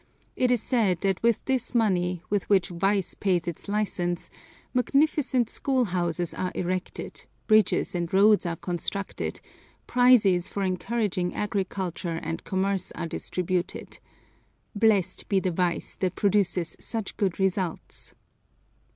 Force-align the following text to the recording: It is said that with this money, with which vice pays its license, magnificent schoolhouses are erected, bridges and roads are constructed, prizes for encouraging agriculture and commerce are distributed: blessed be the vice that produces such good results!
It 0.35 0.49
is 0.49 0.63
said 0.63 1.01
that 1.01 1.21
with 1.21 1.45
this 1.45 1.75
money, 1.75 2.23
with 2.27 2.49
which 2.49 2.69
vice 2.69 3.13
pays 3.13 3.47
its 3.47 3.67
license, 3.69 4.31
magnificent 4.73 5.47
schoolhouses 5.51 6.33
are 6.33 6.51
erected, 6.55 7.27
bridges 7.45 7.93
and 7.93 8.11
roads 8.11 8.43
are 8.47 8.55
constructed, 8.55 9.41
prizes 9.85 10.47
for 10.47 10.63
encouraging 10.63 11.35
agriculture 11.35 12.17
and 12.23 12.43
commerce 12.43 12.91
are 12.93 13.05
distributed: 13.05 13.99
blessed 14.75 15.29
be 15.29 15.39
the 15.39 15.51
vice 15.51 15.95
that 15.97 16.15
produces 16.15 16.75
such 16.79 17.15
good 17.15 17.39
results! 17.39 18.15